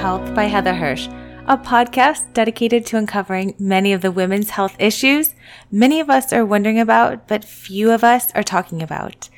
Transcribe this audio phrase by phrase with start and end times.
[0.00, 1.08] Health by Heather Hirsch,
[1.46, 5.34] a podcast dedicated to uncovering many of the women's health issues
[5.70, 9.28] many of us are wondering about, but few of us are talking about.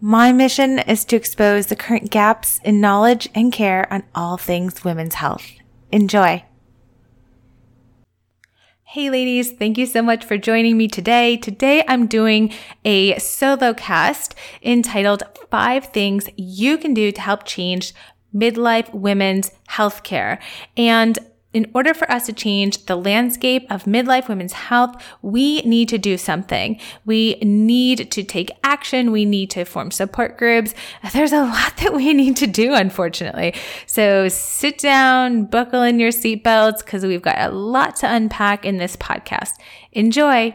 [0.00, 4.84] My mission is to expose the current gaps in knowledge and care on all things
[4.84, 5.44] women's health.
[5.92, 6.42] Enjoy.
[8.84, 11.36] Hey ladies, thank you so much for joining me today.
[11.36, 12.54] Today I'm doing
[12.86, 17.92] a solo cast entitled Five Things You Can Do to Help Change
[18.36, 20.38] Midlife Women's Healthcare.
[20.76, 21.18] And
[21.52, 25.96] in order for us to change the landscape of midlife women's health, we need to
[25.96, 26.78] do something.
[27.06, 29.10] We need to take action.
[29.10, 30.74] We need to form support groups.
[31.14, 33.54] There's a lot that we need to do, unfortunately.
[33.86, 38.76] So sit down, buckle in your seatbelts, because we've got a lot to unpack in
[38.76, 39.52] this podcast.
[39.92, 40.54] Enjoy.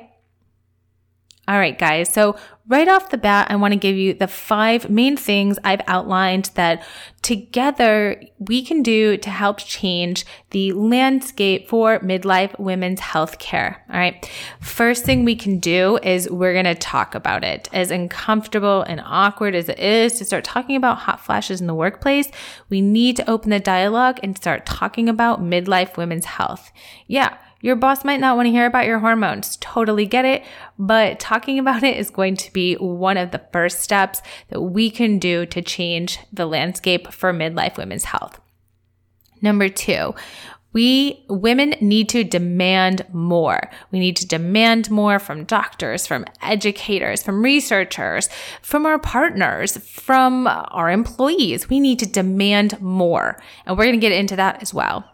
[1.47, 2.13] All right, guys.
[2.13, 5.81] So right off the bat, I want to give you the five main things I've
[5.87, 6.85] outlined that
[7.23, 13.83] together we can do to help change the landscape for midlife women's health care.
[13.89, 14.29] All right.
[14.61, 17.67] First thing we can do is we're going to talk about it.
[17.73, 21.73] As uncomfortable and awkward as it is to start talking about hot flashes in the
[21.73, 22.29] workplace,
[22.69, 26.71] we need to open the dialogue and start talking about midlife women's health.
[27.07, 29.57] Yeah your boss might not want to hear about your hormones.
[29.57, 30.43] Totally get it.
[30.77, 34.89] But talking about it is going to be one of the first steps that we
[34.89, 38.39] can do to change the landscape for midlife women's health.
[39.41, 40.13] Number two,
[40.73, 43.69] we women need to demand more.
[43.91, 48.29] We need to demand more from doctors, from educators, from researchers,
[48.61, 51.67] from our partners, from our employees.
[51.67, 53.41] We need to demand more.
[53.65, 55.10] And we're going to get into that as well.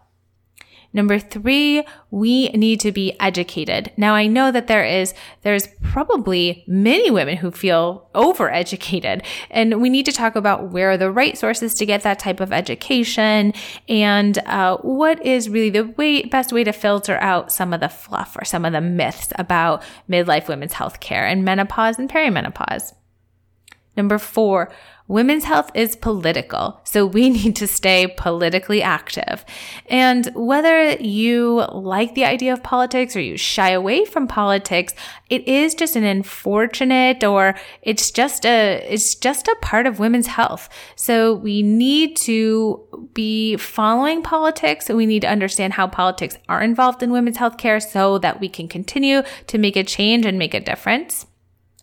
[0.93, 3.91] Number three, we need to be educated.
[3.97, 9.89] Now I know that there is, there's probably many women who feel overeducated and we
[9.89, 13.53] need to talk about where are the right sources to get that type of education
[13.87, 17.89] and uh, what is really the way, best way to filter out some of the
[17.89, 22.93] fluff or some of the myths about midlife women's health care and menopause and perimenopause.
[23.97, 24.71] Number four,
[25.07, 29.45] Women's health is political, so we need to stay politically active.
[29.87, 34.93] And whether you like the idea of politics or you shy away from politics,
[35.29, 40.27] it is just an unfortunate or it's just a it's just a part of women's
[40.27, 40.67] health.
[40.95, 46.61] So we need to be following politics and we need to understand how politics are
[46.61, 50.37] involved in women's health care so that we can continue to make a change and
[50.37, 51.27] make a difference.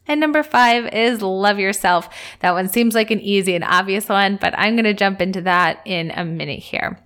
[0.07, 2.09] And number five is love yourself.
[2.41, 5.41] That one seems like an easy and obvious one, but I'm going to jump into
[5.43, 6.99] that in a minute here.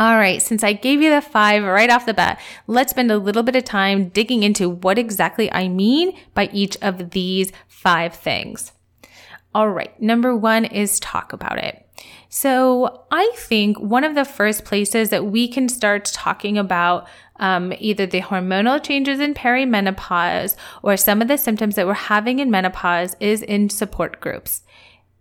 [0.00, 3.18] All right, since I gave you the five right off the bat, let's spend a
[3.18, 8.14] little bit of time digging into what exactly I mean by each of these five
[8.14, 8.70] things.
[9.52, 11.87] All right, number one is talk about it.
[12.28, 17.72] So I think one of the first places that we can start talking about um,
[17.78, 22.50] either the hormonal changes in perimenopause or some of the symptoms that we're having in
[22.50, 24.62] menopause is in support groups.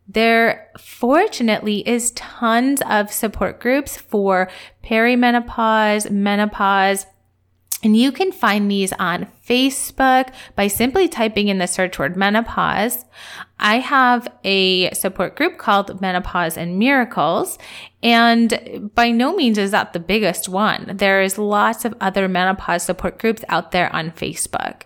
[0.08, 4.50] There fortunately is tons of support groups for
[4.84, 7.06] perimenopause, menopause,
[7.84, 13.06] and you can find these on Facebook by simply typing in the search word menopause.
[13.60, 17.58] I have a support group called Menopause and Miracles,
[18.04, 20.92] and by no means is that the biggest one.
[20.96, 24.84] There's lots of other menopause support groups out there on Facebook.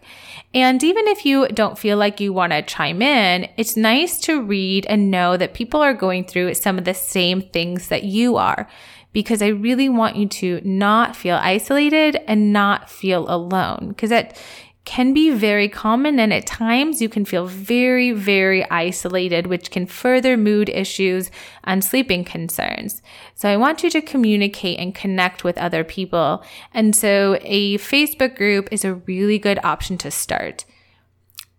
[0.54, 4.42] And even if you don't feel like you want to chime in, it's nice to
[4.42, 8.38] read and know that people are going through some of the same things that you
[8.38, 8.68] are
[9.14, 14.38] because I really want you to not feel isolated and not feel alone because that
[14.84, 19.86] can be very common and at times you can feel very, very isolated, which can
[19.86, 21.30] further mood issues
[21.64, 23.02] and sleeping concerns.
[23.36, 26.44] So I want you to communicate and connect with other people.
[26.74, 30.66] And so a Facebook group is a really good option to start.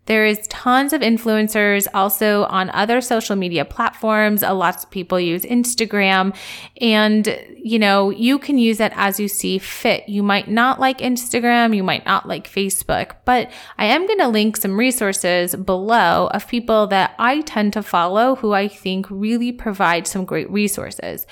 [0.07, 4.43] There is tons of influencers also on other social media platforms.
[4.43, 6.35] A lot of people use Instagram
[6.81, 10.09] and, you know, you can use it as you see fit.
[10.09, 11.77] You might not like Instagram.
[11.77, 16.49] You might not like Facebook, but I am going to link some resources below of
[16.49, 21.27] people that I tend to follow who I think really provide some great resources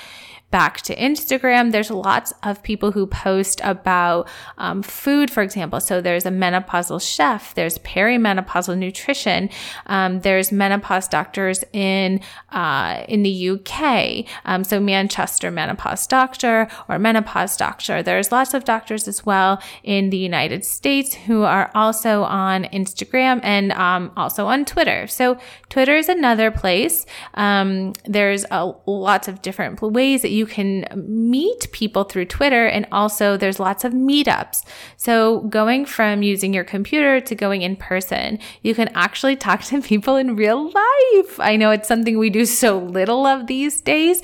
[0.51, 5.81] back to Instagram, there's lots of people who post about um, food, for example.
[5.81, 9.49] So there's a menopausal chef, there's perimenopausal nutrition,
[9.87, 12.21] um, there's menopause doctors in
[12.51, 14.27] uh, in the UK.
[14.45, 18.03] Um, so Manchester Menopause Doctor or Menopause Doctor.
[18.03, 23.41] There's lots of doctors as well in the United States who are also on Instagram
[23.43, 25.07] and um, also on Twitter.
[25.07, 25.39] So
[25.69, 27.07] Twitter is another place.
[27.35, 32.67] Um, there's a, lots of different ways that you you can meet people through Twitter
[32.67, 34.65] and also there's lots of meetups.
[34.97, 39.83] So going from using your computer to going in person, you can actually talk to
[39.83, 41.39] people in real life.
[41.39, 44.23] I know it's something we do so little of these days.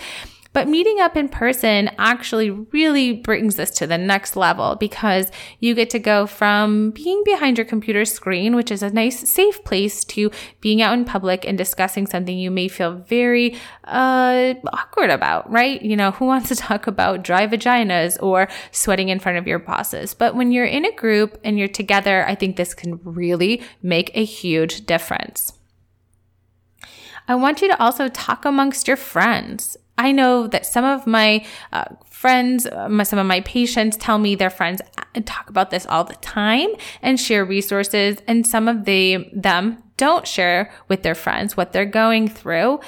[0.56, 5.30] But meeting up in person actually really brings this to the next level because
[5.60, 9.62] you get to go from being behind your computer screen, which is a nice, safe
[9.64, 10.30] place, to
[10.62, 13.54] being out in public and discussing something you may feel very
[13.84, 15.82] uh, awkward about, right?
[15.82, 19.58] You know, who wants to talk about dry vaginas or sweating in front of your
[19.58, 20.14] bosses?
[20.14, 24.10] But when you're in a group and you're together, I think this can really make
[24.14, 25.52] a huge difference.
[27.28, 29.76] I want you to also talk amongst your friends.
[29.98, 34.34] I know that some of my uh, friends, uh, some of my patients tell me
[34.34, 36.68] their friends uh, talk about this all the time
[37.02, 41.86] and share resources, and some of the, them don't share with their friends what they're
[41.86, 42.80] going through.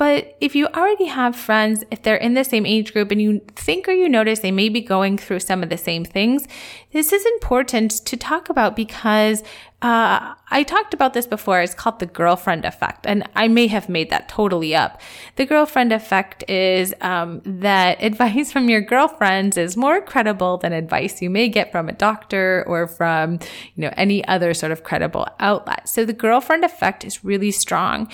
[0.00, 3.42] But if you already have friends, if they're in the same age group and you
[3.54, 6.48] think or you notice they may be going through some of the same things,
[6.92, 9.42] this is important to talk about because
[9.82, 11.60] uh, I talked about this before.
[11.60, 15.00] It's called the girlfriend effect, and I may have made that totally up.
[15.36, 21.22] The girlfriend effect is um, that advice from your girlfriends is more credible than advice
[21.22, 23.38] you may get from a doctor or from
[23.74, 25.88] you know any other sort of credible outlet.
[25.88, 28.10] So the girlfriend effect is really strong.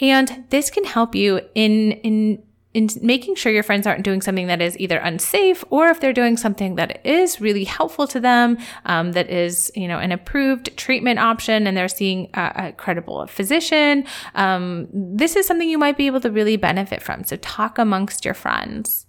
[0.00, 2.42] And this can help you in, in,
[2.72, 6.12] in making sure your friends aren't doing something that is either unsafe or if they're
[6.12, 10.76] doing something that is really helpful to them, um, that is, you know, an approved
[10.76, 14.04] treatment option and they're seeing a, a credible physician.
[14.34, 17.22] Um, this is something you might be able to really benefit from.
[17.22, 19.06] So talk amongst your friends.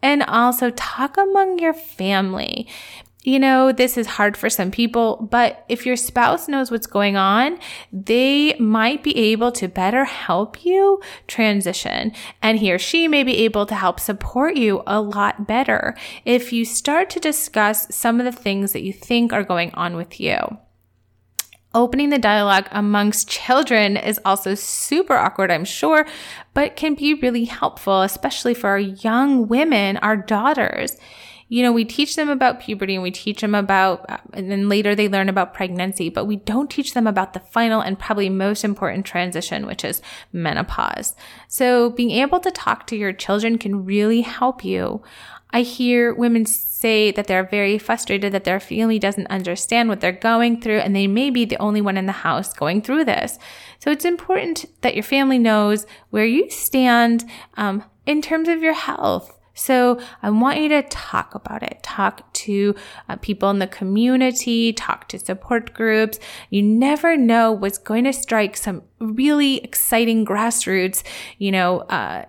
[0.00, 2.68] And also talk among your family
[3.28, 7.16] you know, this is hard for some people, but if your spouse knows what's going
[7.16, 7.58] on,
[7.92, 12.12] they might be able to better help you transition.
[12.40, 15.94] And he or she may be able to help support you a lot better
[16.24, 19.94] if you start to discuss some of the things that you think are going on
[19.94, 20.38] with you.
[21.74, 26.06] Opening the dialogue amongst children is also super awkward, I'm sure,
[26.54, 30.96] but can be really helpful, especially for our young women, our daughters
[31.48, 34.04] you know, we teach them about puberty and we teach them about,
[34.34, 37.80] and then later they learn about pregnancy, but we don't teach them about the final
[37.80, 40.02] and probably most important transition, which is
[40.32, 41.14] menopause.
[41.48, 45.02] So being able to talk to your children can really help you.
[45.50, 50.12] I hear women say that they're very frustrated that their family doesn't understand what they're
[50.12, 53.38] going through and they may be the only one in the house going through this.
[53.78, 57.24] So it's important that your family knows where you stand
[57.56, 61.82] um, in terms of your health so I want you to talk about it.
[61.82, 62.76] Talk to
[63.08, 66.20] uh, people in the community, talk to support groups.
[66.50, 71.02] You never know what's going to strike some really exciting grassroots,
[71.38, 72.24] you know, uh,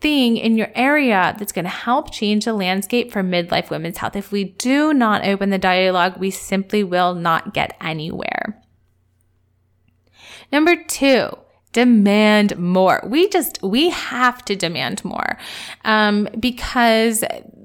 [0.00, 4.16] thing in your area that's going to help change the landscape for midlife women's health.
[4.16, 8.60] If we do not open the dialogue, we simply will not get anywhere.
[10.50, 11.30] Number two,
[11.78, 13.00] demand more.
[13.06, 15.38] We just, we have to demand more
[15.84, 17.22] um, because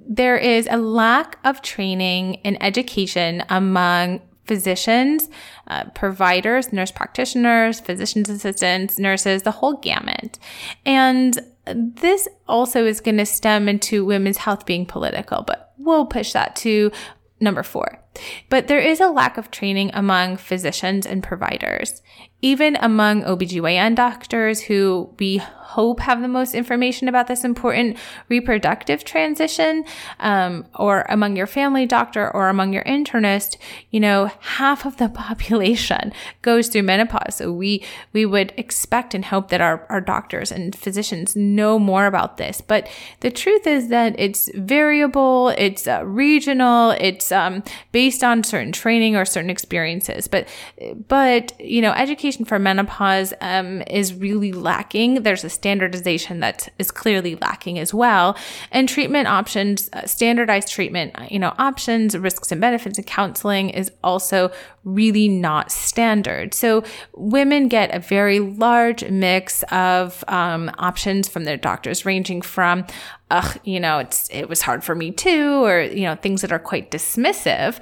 [0.08, 5.30] there is a lack of training and education among physicians,
[5.68, 10.38] uh, providers, nurse practitioners, physician's assistants, nurses, the whole gamut.
[10.86, 16.34] And this also is going to stem into women's health being political, but we'll push
[16.34, 16.92] that to
[17.40, 18.03] number four.
[18.50, 22.02] But there is a lack of training among physicians and providers,
[22.42, 25.42] even among OBGYN doctors who we
[25.74, 27.98] hope have the most information about this important
[28.30, 29.84] reproductive transition,
[30.20, 33.58] um, or among your family doctor or among your internist,
[33.90, 37.36] you know, half of the population goes through menopause.
[37.38, 42.06] So we, we would expect and hope that our, our doctors and physicians know more
[42.06, 42.62] about this.
[42.62, 42.88] But
[43.22, 49.16] the truth is that it's variable, it's uh, regional, it's um, based on certain training
[49.16, 50.28] or certain experiences.
[50.28, 50.48] But,
[51.08, 55.24] but, you know, education for menopause um, is really lacking.
[55.24, 58.36] There's a standardization that is clearly lacking as well.
[58.72, 63.92] And treatment options, uh, standardized treatment, you know, options, risks and benefits and counseling is
[64.04, 64.52] also
[64.84, 66.54] really not standard.
[66.54, 66.84] So
[67.16, 72.86] women get a very large mix of um, options from their doctors, ranging from,
[73.32, 76.52] ugh, you know, it's it was hard for me too, or you know, things that
[76.52, 77.80] are quite dismissive,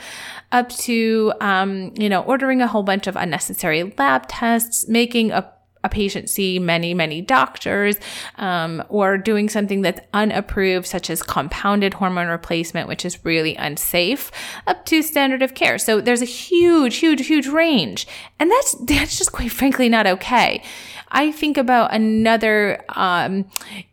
[0.52, 5.52] up to um, you know, ordering a whole bunch of unnecessary lab tests, making a
[5.84, 7.98] a patient see many, many doctors,
[8.38, 14.32] um, or doing something that's unapproved, such as compounded hormone replacement, which is really unsafe,
[14.68, 15.78] up to standard of care.
[15.78, 18.08] So there's a huge, huge, huge range.
[18.40, 20.64] And that's, that's just quite frankly not okay.
[21.12, 23.46] I think about another um,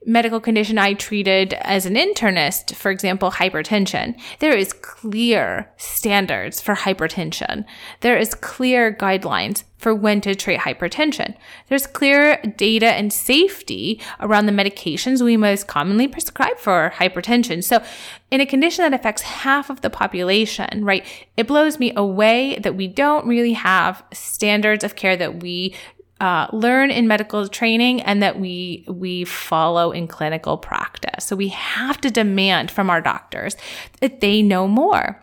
[0.07, 4.19] medical condition I treated as an internist, for example, hypertension.
[4.39, 7.65] There is clear standards for hypertension.
[8.01, 11.37] There is clear guidelines for when to treat hypertension.
[11.69, 17.63] There's clear data and safety around the medications we most commonly prescribe for hypertension.
[17.63, 17.83] So,
[18.31, 21.05] in a condition that affects half of the population, right,
[21.37, 25.75] it blows me away that we don't really have standards of care that we
[26.21, 31.25] uh, learn in medical training and that we we follow in clinical practice.
[31.25, 33.57] So we have to demand from our doctors
[34.01, 35.23] that they know more.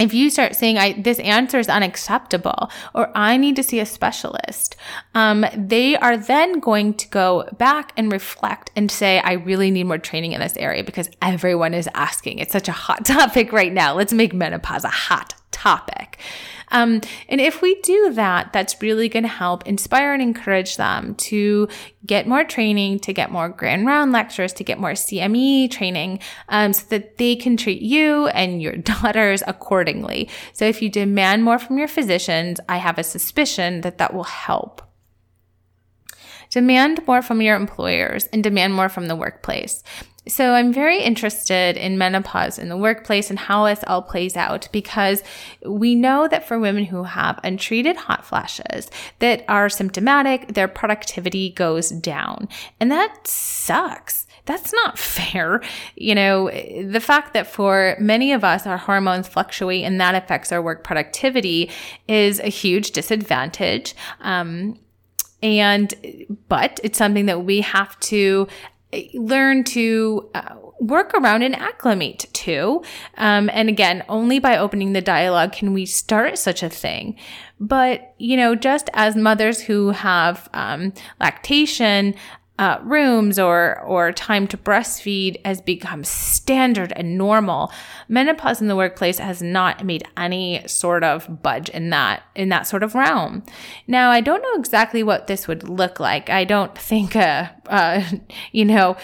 [0.00, 3.86] If you start saying I, this answer is unacceptable or I need to see a
[3.86, 4.74] specialist,
[5.14, 9.84] um, they are then going to go back and reflect and say, I really need
[9.84, 12.38] more training in this area because everyone is asking.
[12.38, 13.94] It's such a hot topic right now.
[13.94, 16.18] Let's make menopause a hot topic.
[16.70, 21.14] Um, and if we do that, that's really going to help inspire and encourage them
[21.16, 21.68] to
[22.06, 26.72] get more training, to get more grand round lectures, to get more CME training, um,
[26.72, 30.28] so that they can treat you and your daughters accordingly.
[30.52, 34.24] So if you demand more from your physicians, I have a suspicion that that will
[34.24, 34.82] help.
[36.50, 39.84] Demand more from your employers and demand more from the workplace.
[40.28, 44.68] So I'm very interested in menopause in the workplace and how this all plays out
[44.70, 45.22] because
[45.64, 51.50] we know that for women who have untreated hot flashes that are symptomatic, their productivity
[51.50, 52.48] goes down.
[52.78, 54.26] And that sucks.
[54.44, 55.62] That's not fair.
[55.96, 60.52] You know, the fact that for many of us, our hormones fluctuate and that affects
[60.52, 61.70] our work productivity
[62.08, 63.94] is a huge disadvantage.
[64.20, 64.78] Um,
[65.42, 65.94] and,
[66.48, 68.46] but it's something that we have to
[69.14, 72.82] learn to uh, work around and acclimate to.
[73.16, 77.16] Um, and again, only by opening the dialogue can we start such a thing.
[77.60, 82.14] But, you know, just as mothers who have um, lactation
[82.60, 87.72] uh, rooms or or time to breastfeed has become standard and normal.
[88.06, 92.66] Menopause in the workplace has not made any sort of budge in that in that
[92.66, 93.42] sort of realm.
[93.86, 96.28] Now, I don't know exactly what this would look like.
[96.28, 98.04] I don't think a, a
[98.52, 98.96] you know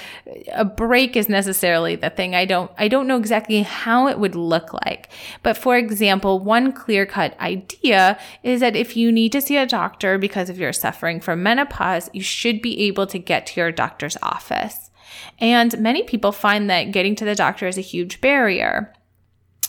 [0.53, 2.35] a break is necessarily the thing.
[2.35, 5.09] I don't I don't know exactly how it would look like.
[5.43, 9.67] But for example, one clear cut idea is that if you need to see a
[9.67, 13.73] doctor because if you're suffering from menopause, you should be able to get to your
[13.73, 14.91] doctor's office.
[15.39, 18.93] And many people find that getting to the doctor is a huge barrier.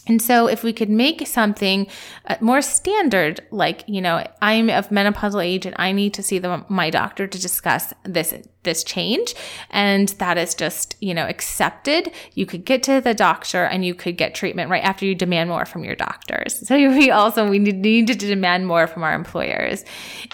[0.08, 1.88] And so, if we could make something
[2.26, 6.40] uh, more standard, like, you know, I'm of menopausal age and I need to see
[6.40, 8.34] the, my doctor to discuss this
[8.68, 9.34] this change
[9.72, 12.12] and that is just, you know, accepted.
[12.36, 15.50] You could get to the doctor and you could get treatment right after you demand
[15.50, 16.64] more from your doctors.
[16.68, 19.86] So we also we need to demand more from our employers.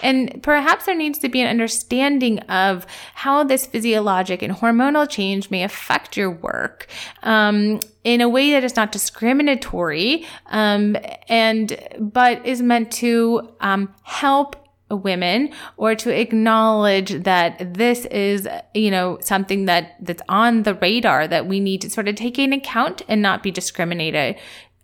[0.02, 5.48] And perhaps there needs to be an understanding of how this physiologic and hormonal change
[5.50, 6.88] may affect your work.
[7.22, 10.96] Um, in a way that is not discriminatory um,
[11.28, 18.90] and but is meant to um, help women or to acknowledge that this is you
[18.90, 22.58] know something that that's on the radar that we need to sort of take into
[22.58, 24.36] account and not be discriminated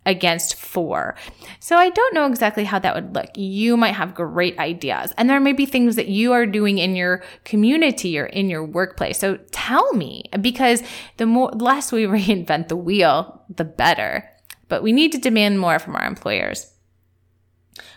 [0.03, 1.15] against for.
[1.59, 3.29] So I don't know exactly how that would look.
[3.35, 6.95] You might have great ideas and there may be things that you are doing in
[6.95, 9.19] your community or in your workplace.
[9.19, 10.81] So tell me because
[11.17, 14.27] the more less we reinvent the wheel, the better.
[14.67, 16.71] But we need to demand more from our employers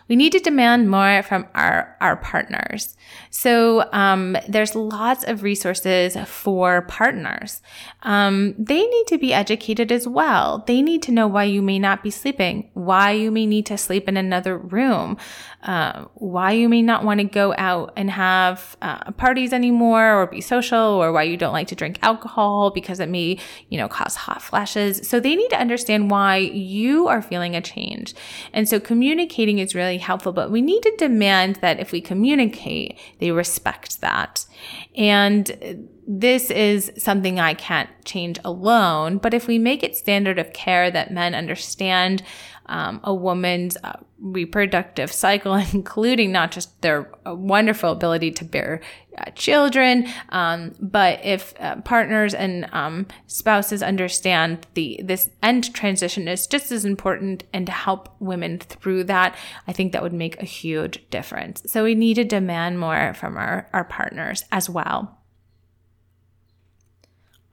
[0.08, 2.96] we need to demand more from our, our partners.
[3.30, 7.62] So um, there's lots of resources for partners.
[8.02, 10.64] Um, they need to be educated as well.
[10.66, 13.78] They need to know why you may not be sleeping, why you may need to
[13.78, 15.16] sleep in another room,
[15.62, 20.26] uh, why you may not want to go out and have uh, parties anymore or
[20.26, 23.38] be social, or why you don't like to drink alcohol because it may,
[23.70, 25.08] you know, cause hot flashes.
[25.08, 28.14] So they need to understand why you are feeling a change.
[28.52, 32.98] And so communicating is really helpful, but we need to demand that if we communicate,
[33.18, 34.46] they respect that.
[34.96, 39.18] And this is something I can't change alone.
[39.18, 42.22] But if we make it standard of care that men understand
[42.66, 48.80] um, a woman's uh, reproductive cycle, including not just their uh, wonderful ability to bear
[49.18, 56.26] uh, children, um, but if uh, partners and um, spouses understand the this end transition
[56.26, 59.36] is just as important, and to help women through that,
[59.68, 61.62] I think that would make a huge difference.
[61.66, 65.18] So we need to demand more from our, our partners as well.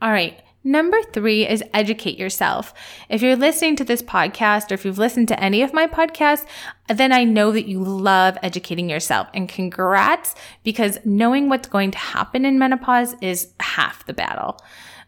[0.01, 0.41] All right.
[0.63, 2.71] Number three is educate yourself.
[3.09, 6.45] If you're listening to this podcast or if you've listened to any of my podcasts,
[6.87, 11.97] then I know that you love educating yourself and congrats because knowing what's going to
[11.97, 14.59] happen in menopause is half the battle.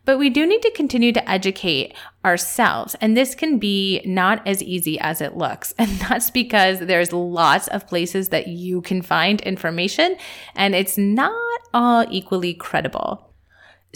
[0.05, 1.93] But we do need to continue to educate
[2.25, 2.95] ourselves.
[2.99, 5.73] And this can be not as easy as it looks.
[5.83, 10.17] And that's because there's lots of places that you can find information
[10.55, 13.32] and it's not all equally credible.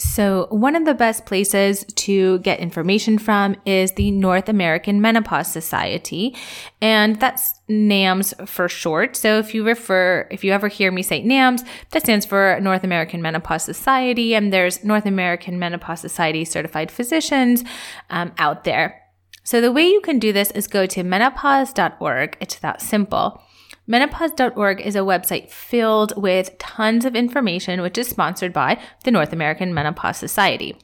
[0.00, 5.50] So, one of the best places to get information from is the North American Menopause
[5.50, 6.36] Society,
[6.80, 9.16] and that's NAMS for short.
[9.16, 12.84] So, if you refer, if you ever hear me say NAMS, that stands for North
[12.84, 17.64] American Menopause Society, and there's North American Menopause Society certified physicians
[18.08, 19.02] um, out there.
[19.42, 22.36] So, the way you can do this is go to menopause.org.
[22.40, 23.42] It's that simple.
[23.90, 29.32] Menopause.org is a website filled with tons of information, which is sponsored by the North
[29.32, 30.76] American Menopause Society.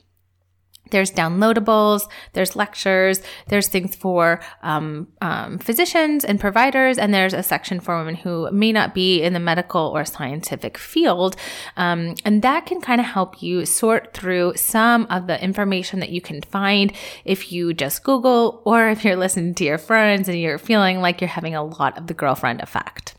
[0.90, 7.42] There's downloadables, there's lectures, there's things for um, um, physicians and providers, and there's a
[7.42, 11.36] section for women who may not be in the medical or scientific field.
[11.76, 16.10] Um, and that can kind of help you sort through some of the information that
[16.10, 16.92] you can find
[17.24, 21.20] if you just Google or if you're listening to your friends and you're feeling like
[21.20, 23.13] you're having a lot of the girlfriend effect.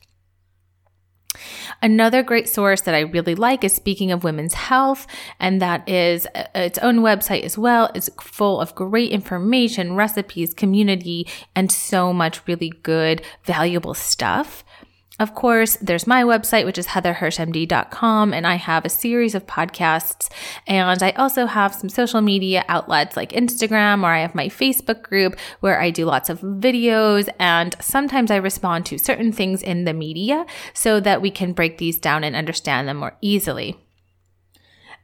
[1.81, 5.07] Another great source that I really like is Speaking of Women's Health,
[5.39, 7.91] and that is uh, its own website as well.
[7.93, 14.63] It's full of great information, recipes, community, and so much really good, valuable stuff.
[15.17, 20.29] Of course, there's my website, which is heatherhirschmd.com, and I have a series of podcasts.
[20.67, 25.03] And I also have some social media outlets like Instagram, or I have my Facebook
[25.03, 27.29] group where I do lots of videos.
[27.39, 31.77] And sometimes I respond to certain things in the media so that we can break
[31.77, 33.84] these down and understand them more easily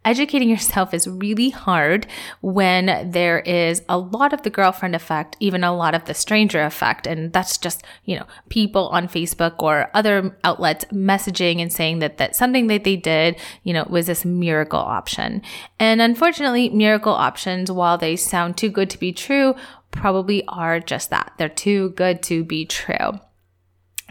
[0.03, 2.07] educating yourself is really hard
[2.41, 6.63] when there is a lot of the girlfriend effect, even a lot of the stranger
[6.63, 7.05] effect.
[7.05, 12.17] And that's just, you know, people on Facebook or other outlets messaging and saying that,
[12.17, 15.41] that something that they did, you know, was this miracle option.
[15.79, 19.55] And unfortunately, miracle options, while they sound too good to be true,
[19.91, 21.33] probably are just that.
[21.37, 23.19] They're too good to be true.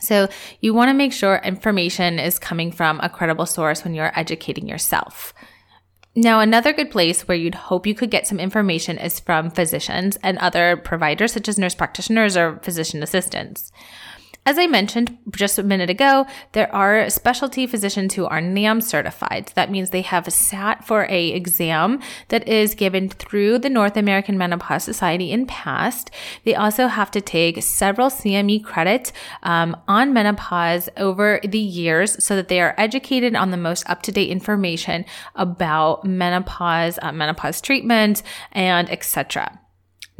[0.01, 0.29] So
[0.61, 4.67] you want to make sure information is coming from a credible source when you're educating
[4.67, 5.35] yourself.
[6.21, 10.19] Now, another good place where you'd hope you could get some information is from physicians
[10.23, 13.73] and other providers, such as nurse practitioners or physician assistants.
[14.47, 19.53] As I mentioned just a minute ago, there are specialty physicians who are NAM certified.
[19.55, 24.39] That means they have sat for a exam that is given through the North American
[24.39, 26.11] Menopause Society in past.
[26.45, 32.35] They also have to take several CME credits um, on menopause over the years so
[32.35, 38.23] that they are educated on the most up-to-date information about menopause, uh, menopause treatment,
[38.53, 39.61] and etc.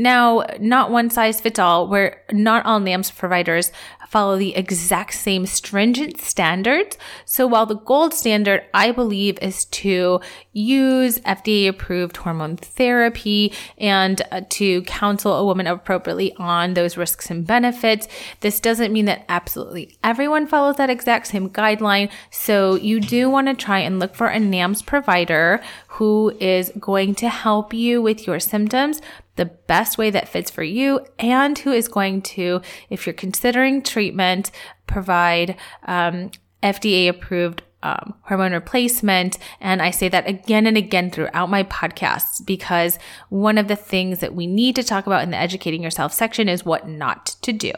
[0.01, 3.71] Now, not one size fits all, where not all NAMS providers
[4.11, 6.99] follow the exact same stringent standards.
[7.25, 10.21] So while the gold standard, I believe, is to
[10.53, 17.31] use FDA approved hormone therapy and uh, to counsel a woman appropriately on those risks
[17.31, 18.09] and benefits,
[18.41, 22.11] this doesn't mean that absolutely everyone follows that exact same guideline.
[22.33, 27.15] So you do want to try and look for a NAMS provider who is going
[27.17, 29.01] to help you with your symptoms
[29.37, 33.83] the best way that fits for you and who is going to, if you're considering
[33.83, 34.51] treatment,
[34.87, 36.31] provide um,
[36.63, 39.39] FDA approved um, hormone replacement.
[39.61, 42.99] And I say that again and again throughout my podcasts because
[43.31, 46.49] one of the things that we need to talk about in the educating yourself section
[46.49, 47.73] is what not to do.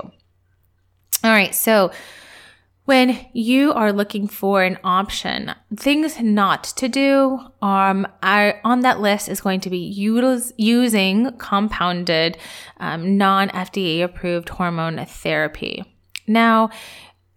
[1.25, 1.55] All right.
[1.55, 1.93] So
[2.85, 9.01] when you are looking for an option, things not to do um, are, on that
[9.01, 9.79] list is going to be
[10.57, 12.37] using compounded,
[12.81, 15.85] um, non FDA approved hormone therapy.
[16.27, 16.71] Now,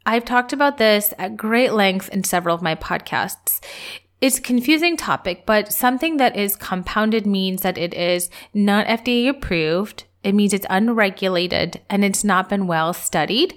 [0.05, 3.63] I've talked about this at great length in several of my podcasts.
[4.21, 9.29] It's a confusing topic, but something that is compounded means that it is not FDA
[9.29, 10.05] approved.
[10.23, 13.55] It means it's unregulated and it's not been well studied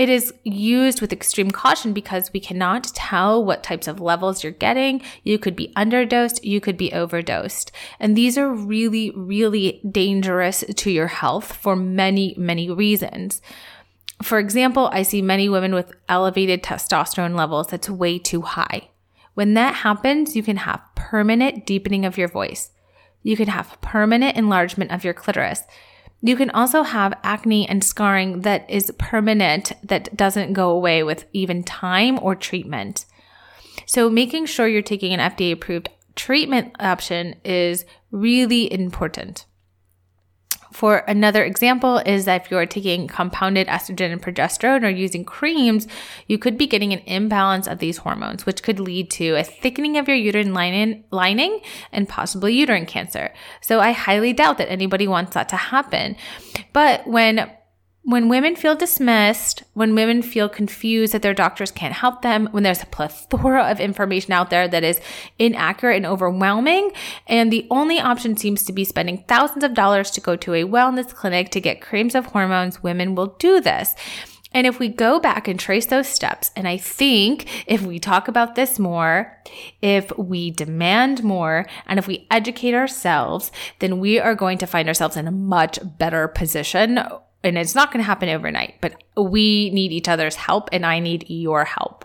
[0.00, 4.50] It is used with extreme caution because we cannot tell what types of levels you're
[4.50, 5.02] getting.
[5.24, 7.70] You could be underdosed, you could be overdosed.
[7.98, 13.42] And these are really, really dangerous to your health for many, many reasons.
[14.22, 18.88] For example, I see many women with elevated testosterone levels that's way too high.
[19.34, 22.70] When that happens, you can have permanent deepening of your voice.
[23.22, 25.64] You can have permanent enlargement of your clitoris.
[26.22, 31.24] You can also have acne and scarring that is permanent, that doesn't go away with
[31.32, 33.06] even time or treatment.
[33.86, 39.46] So, making sure you're taking an FDA approved treatment option is really important.
[40.80, 45.86] For another example is that if you're taking compounded estrogen and progesterone or using creams,
[46.26, 49.98] you could be getting an imbalance of these hormones, which could lead to a thickening
[49.98, 51.60] of your uterine lining, lining
[51.92, 53.30] and possibly uterine cancer.
[53.60, 56.16] So I highly doubt that anybody wants that to happen.
[56.72, 57.50] But when
[58.02, 62.62] when women feel dismissed, when women feel confused that their doctors can't help them, when
[62.62, 65.00] there's a plethora of information out there that is
[65.38, 66.92] inaccurate and overwhelming,
[67.26, 70.64] and the only option seems to be spending thousands of dollars to go to a
[70.64, 73.94] wellness clinic to get creams of hormones, women will do this.
[74.52, 78.26] And if we go back and trace those steps, and I think if we talk
[78.26, 79.38] about this more,
[79.80, 84.88] if we demand more, and if we educate ourselves, then we are going to find
[84.88, 86.98] ourselves in a much better position
[87.42, 90.98] and it's not going to happen overnight, but we need each other's help and I
[90.98, 92.04] need your help.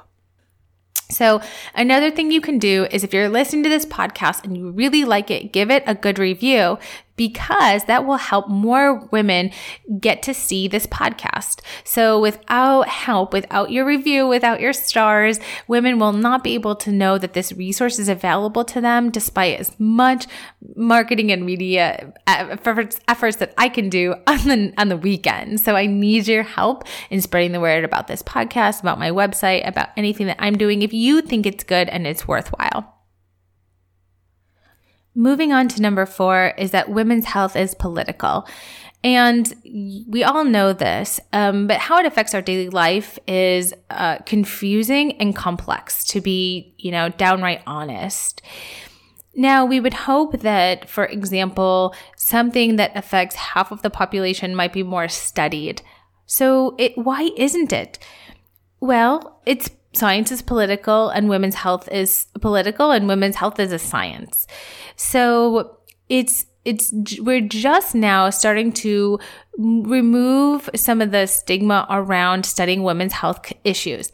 [1.10, 1.40] So,
[1.76, 5.06] another thing you can do is if you're listening to this podcast and you really
[5.06, 6.80] like it, give it a good review
[7.16, 9.52] because that will help more women
[10.00, 11.62] get to see this podcast.
[11.84, 16.92] So without help, without your review, without your stars, women will not be able to
[16.92, 20.28] know that this resource is available to them despite as much
[20.76, 25.60] marketing and media efforts, efforts that I can do on the, on the weekend.
[25.60, 29.68] So I need your help in spreading the word about this podcast, about my website,
[29.68, 32.95] about anything that I'm doing if you think it's good and it's worthwhile.
[35.16, 38.46] Moving on to number four is that women's health is political.
[39.04, 39.54] And
[40.08, 45.14] we all know this, um, but how it affects our daily life is uh, confusing
[45.22, 48.42] and complex, to be, you know, downright honest.
[49.36, 54.74] Now, we would hope that, for example, something that affects half of the population might
[54.74, 55.84] be more studied.
[56.26, 58.00] So, it, why isn't it?
[58.80, 63.80] Well, it's science is political and women's health is political and women's health is a
[63.80, 64.48] science.
[64.96, 65.78] So
[66.10, 69.20] it's it's we're just now starting to
[69.58, 74.12] remove some of the stigma around studying women's health issues.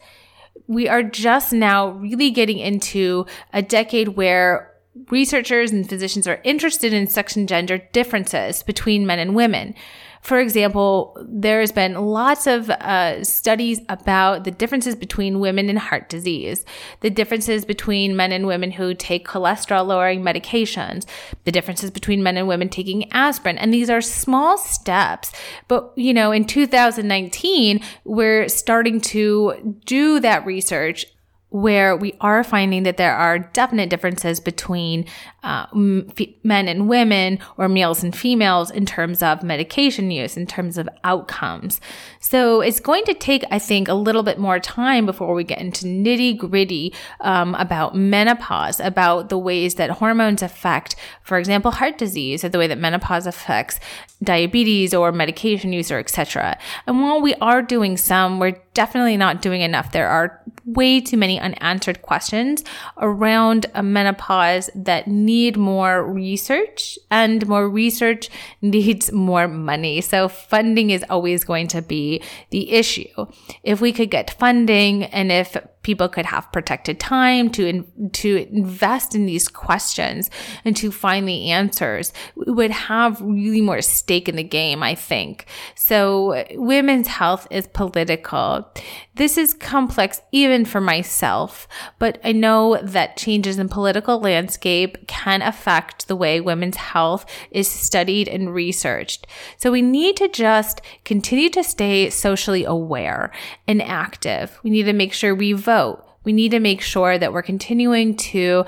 [0.66, 4.72] We are just now really getting into a decade where
[5.10, 9.74] researchers and physicians are interested in sex and gender differences between men and women.
[10.22, 16.08] For example, there's been lots of uh, studies about the differences between women and heart
[16.08, 16.64] disease,
[17.00, 21.06] the differences between men and women who take cholesterol lowering medications,
[21.42, 23.58] the differences between men and women taking aspirin.
[23.58, 25.32] And these are small steps.
[25.66, 31.04] But, you know, in 2019, we're starting to do that research
[31.52, 35.04] where we are finding that there are definite differences between
[35.42, 40.78] uh, men and women or males and females in terms of medication use, in terms
[40.78, 41.78] of outcomes.
[42.20, 45.58] So it's going to take, I think, a little bit more time before we get
[45.58, 51.98] into nitty gritty um, about menopause, about the ways that hormones affect, for example, heart
[51.98, 53.78] disease, or the way that menopause affects
[54.22, 56.56] diabetes or medication use or etc.
[56.86, 59.92] And while we are doing some, we're definitely not doing enough.
[59.92, 62.64] There are way too many unanswered questions
[62.98, 70.00] around a menopause that need more research and more research needs more money.
[70.00, 73.26] So funding is always going to be the issue.
[73.62, 78.46] If we could get funding and if people could have protected time to in, to
[78.50, 80.30] invest in these questions
[80.64, 82.12] and to find the answers.
[82.34, 85.46] We would have really more stake in the game i think.
[85.74, 88.72] So women's health is political.
[89.14, 91.68] This is complex even for myself
[91.98, 97.68] but i know that changes in political landscape can affect the way women's health is
[97.68, 99.26] studied and researched.
[99.58, 103.32] So we need to just continue to stay socially aware
[103.66, 104.58] and active.
[104.62, 106.04] We need to make sure we vote vote.
[106.24, 108.64] We need to make sure that we're continuing to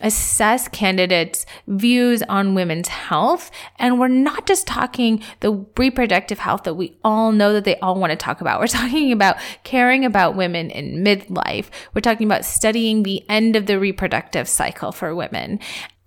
[0.00, 3.50] assess candidates' views on women's health.
[3.78, 7.98] And we're not just talking the reproductive health that we all know that they all
[7.98, 8.60] want to talk about.
[8.60, 11.66] We're talking about caring about women in midlife.
[11.94, 15.60] We're talking about studying the end of the reproductive cycle for women.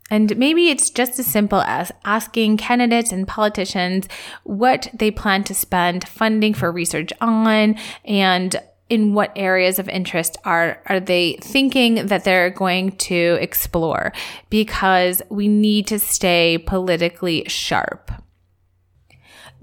[0.09, 4.07] And maybe it's just as simple as asking candidates and politicians
[4.43, 8.61] what they plan to spend funding for research on and
[8.91, 14.12] in what areas of interest are are they thinking that they're going to explore
[14.49, 18.12] because we need to stay politically sharp.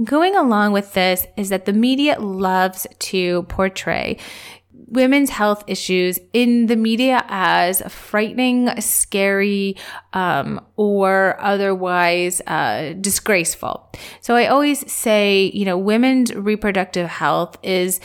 [0.03, 4.17] Going along with this is that the media loves to portray
[4.91, 9.77] women's health issues in the media as frightening, scary,
[10.15, 13.93] um, or otherwise uh, disgraceful.
[14.23, 18.01] So I always say, you know, women's reproductive health is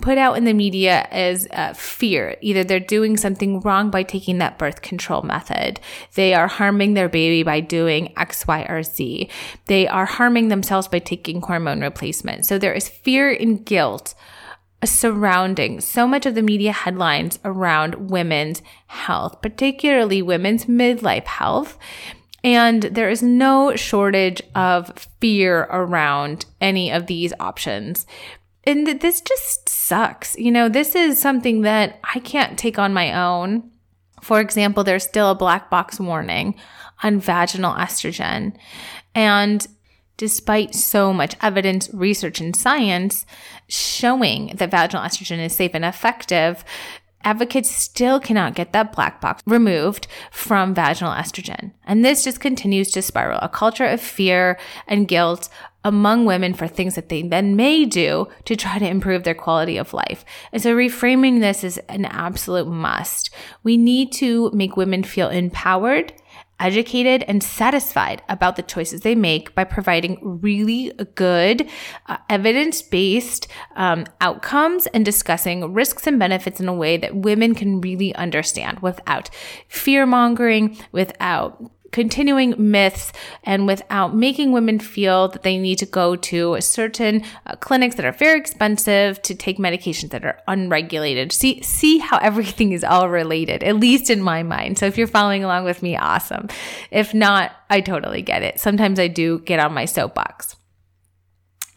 [0.00, 2.36] put out in the media as uh, fear.
[2.40, 5.80] Either they're doing something wrong by taking that birth control method.
[6.14, 9.28] They are harming their baby by doing X, Y, or Z.
[9.66, 12.46] They are harming themselves by taking hormone replacement.
[12.46, 14.14] So there is fear and guilt
[14.84, 21.78] surrounding so much of the media headlines around women's health, particularly women's midlife health.
[22.44, 28.06] And there is no shortage of fear around any of these options.
[28.66, 30.36] And this just sucks.
[30.36, 33.70] You know, this is something that I can't take on my own.
[34.20, 36.56] For example, there's still a black box warning
[37.02, 38.56] on vaginal estrogen.
[39.14, 39.66] And
[40.16, 43.24] despite so much evidence, research, and science
[43.68, 46.64] showing that vaginal estrogen is safe and effective,
[47.24, 51.72] advocates still cannot get that black box removed from vaginal estrogen.
[51.84, 55.48] And this just continues to spiral a culture of fear and guilt
[55.86, 59.76] among women for things that they then may do to try to improve their quality
[59.76, 60.24] of life.
[60.52, 63.30] And so reframing this is an absolute must.
[63.62, 66.12] We need to make women feel empowered
[66.58, 71.68] educated and satisfied about the choices they make by providing really good
[72.06, 77.54] uh, evidence based um, outcomes and discussing risks and benefits in a way that women
[77.54, 79.30] can really understand without
[79.68, 83.12] fear mongering, without continuing myths
[83.44, 88.04] and without making women feel that they need to go to certain uh, clinics that
[88.04, 91.32] are very expensive to take medications that are unregulated.
[91.32, 94.78] See, see how everything is all related, at least in my mind.
[94.78, 96.48] So if you're following along with me, awesome.
[96.90, 98.60] If not, I totally get it.
[98.60, 100.56] Sometimes I do get on my soapbox.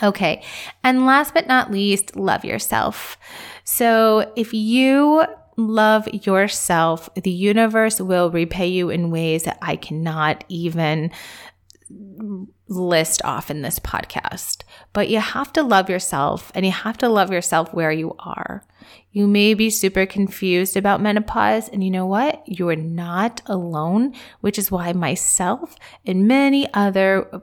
[0.01, 0.43] Okay.
[0.83, 3.17] And last but not least, love yourself.
[3.63, 5.25] So if you
[5.59, 11.11] love yourself, the universe will repay you in ways that I cannot even
[12.67, 14.61] list off in this podcast.
[14.93, 18.63] But you have to love yourself and you have to love yourself where you are.
[19.11, 22.43] You may be super confused about menopause, and you know what?
[22.47, 27.41] You are not alone, which is why myself and many other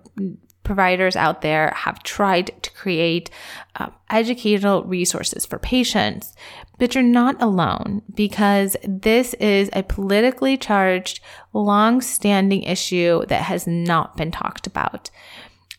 [0.66, 3.30] providers out there have tried to create
[3.76, 6.34] uh, educational resources for patients,
[6.78, 11.20] but you're not alone because this is a politically charged,
[11.52, 15.08] long standing issue that has not been talked about.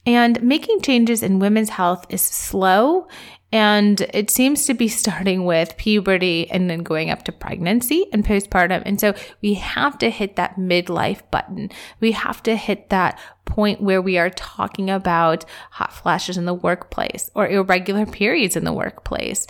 [0.05, 3.09] And making changes in women's health is slow
[3.51, 8.25] and it seems to be starting with puberty and then going up to pregnancy and
[8.25, 8.83] postpartum.
[8.85, 11.69] And so we have to hit that midlife button.
[12.01, 16.53] We have to hit that point where we are talking about hot flashes in the
[16.53, 19.47] workplace or irregular periods in the workplace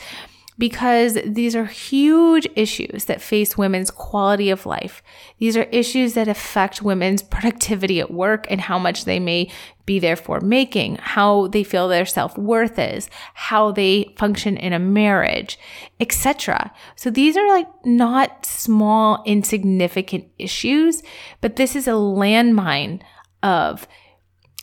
[0.58, 5.04] because these are huge issues that face women's quality of life.
[5.38, 9.52] These are issues that affect women's productivity at work and how much they may
[9.86, 15.58] be therefore making, how they feel their self-worth is, how they function in a marriage,
[16.00, 16.74] etc.
[16.96, 21.04] So these are like not small insignificant issues,
[21.40, 23.02] but this is a landmine
[23.44, 23.88] of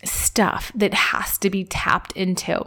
[0.05, 2.67] stuff that has to be tapped into.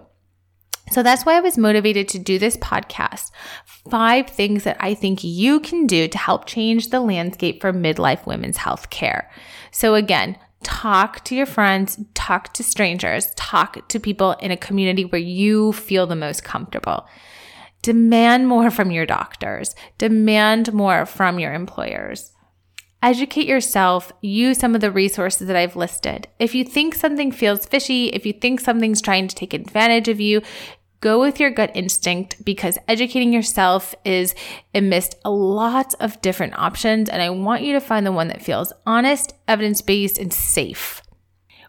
[0.92, 3.32] So that's why I was motivated to do this podcast.
[3.66, 8.26] Five things that I think you can do to help change the landscape for midlife
[8.26, 9.30] women's health care.
[9.72, 15.06] So again, talk to your friends, talk to strangers, talk to people in a community
[15.06, 17.08] where you feel the most comfortable.
[17.82, 22.32] Demand more from your doctors, demand more from your employers.
[23.04, 26.28] Educate yourself, use some of the resources that I've listed.
[26.40, 30.20] If you think something feels fishy, if you think something's trying to take advantage of
[30.20, 30.42] you,
[31.02, 34.34] go with your gut instinct because educating yourself is
[34.74, 37.10] amidst a lot of different options.
[37.10, 41.02] And I want you to find the one that feels honest, evidence based, and safe.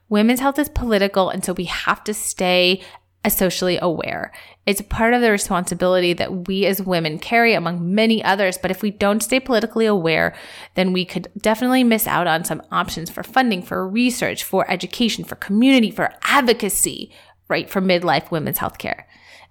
[0.08, 2.80] Women's health is political, and so we have to stay
[3.28, 4.32] socially aware.
[4.64, 8.56] It's part of the responsibility that we as women carry among many others.
[8.56, 10.34] But if we don't stay politically aware,
[10.74, 15.24] then we could definitely miss out on some options for funding, for research, for education,
[15.24, 17.10] for community, for advocacy,
[17.48, 17.68] right?
[17.68, 19.04] For midlife women's healthcare.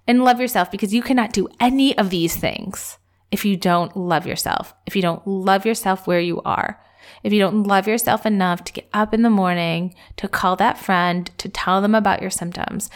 [0.08, 2.98] And love yourself because you cannot do any of these things
[3.30, 6.80] if you don't love yourself, if you don't love yourself where you are.
[7.22, 10.78] if you don't love yourself enough to get up in the morning, to call that
[10.78, 12.90] friend, to tell them about your symptoms,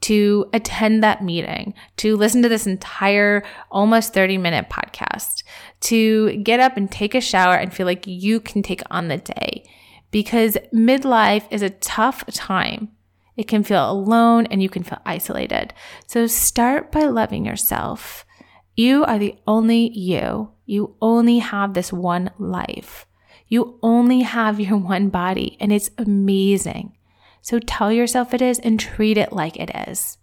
[0.00, 5.42] to attend that meeting, to listen to this entire almost 30 minute podcast,
[5.80, 9.18] to get up and take a shower and feel like you can take on the
[9.18, 9.64] day.
[10.10, 12.90] Because midlife is a tough time.
[13.38, 15.72] It can feel alone and you can feel isolated.
[16.08, 18.26] So start by loving yourself.
[18.74, 20.50] You are the only you.
[20.66, 23.06] You only have this one life.
[23.46, 26.96] You only have your one body, and it's amazing.
[27.40, 30.18] So tell yourself it is and treat it like it is.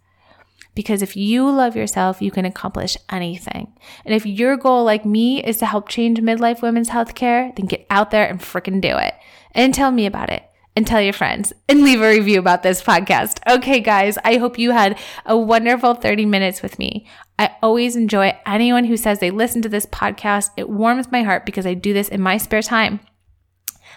[0.74, 3.72] Because if you love yourself, you can accomplish anything.
[4.04, 7.86] And if your goal, like me, is to help change midlife women's healthcare, then get
[7.88, 9.14] out there and freaking do it.
[9.52, 10.45] And tell me about it
[10.76, 13.40] and tell your friends and leave a review about this podcast.
[13.50, 17.06] Okay, guys, I hope you had a wonderful 30 minutes with me.
[17.38, 20.50] I always enjoy anyone who says they listen to this podcast.
[20.56, 23.00] It warms my heart because I do this in my spare time.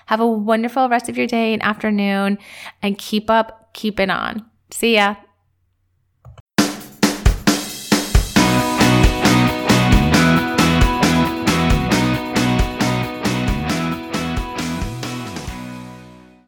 [0.05, 2.39] Have a wonderful rest of your day and afternoon
[2.81, 4.45] and keep up, keep it on.
[4.71, 5.15] See ya.